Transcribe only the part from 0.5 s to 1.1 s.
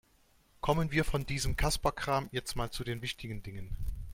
Kommen wir